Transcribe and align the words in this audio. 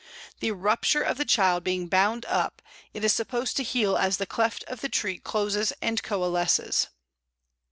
The 0.39 0.51
rupture 0.53 1.03
of 1.03 1.17
the 1.19 1.25
child 1.25 1.63
being 1.63 1.85
bound 1.87 2.25
up, 2.25 2.63
it 2.91 3.03
is 3.03 3.13
supposed 3.13 3.55
to 3.57 3.63
heal 3.63 3.95
as 3.95 4.17
the 4.17 4.25
cleft 4.25 4.63
of 4.63 4.81
the 4.81 4.89
tree 4.89 5.19
closes 5.19 5.73
and 5.79 6.01
coalesces." 6.01 6.87